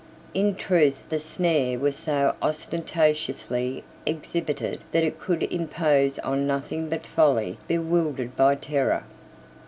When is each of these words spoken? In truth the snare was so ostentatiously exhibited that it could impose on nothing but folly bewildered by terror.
In 0.33 0.55
truth 0.55 1.03
the 1.09 1.19
snare 1.19 1.77
was 1.77 1.95
so 1.95 2.33
ostentatiously 2.41 3.83
exhibited 4.03 4.81
that 4.93 5.03
it 5.03 5.19
could 5.19 5.43
impose 5.53 6.17
on 6.17 6.47
nothing 6.47 6.89
but 6.89 7.05
folly 7.05 7.59
bewildered 7.67 8.35
by 8.35 8.55
terror. 8.55 9.03